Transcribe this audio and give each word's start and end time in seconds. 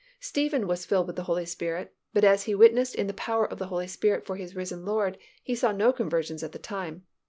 Stephen 0.19 0.65
was 0.67 0.83
filled 0.83 1.05
with 1.05 1.15
the 1.15 1.25
Holy 1.25 1.45
Spirit, 1.45 1.93
but 2.11 2.23
as 2.23 2.45
he 2.45 2.55
witnessed 2.55 2.95
in 2.95 3.05
the 3.05 3.13
power 3.13 3.45
of 3.45 3.59
the 3.59 3.67
Holy 3.67 3.85
Spirit 3.85 4.25
for 4.25 4.35
his 4.35 4.55
risen 4.55 4.83
Lord, 4.83 5.15
he 5.43 5.53
saw 5.53 5.71
no 5.71 5.93
conversions 5.93 6.41
at 6.41 6.53
the 6.53 6.57
time. 6.57 7.05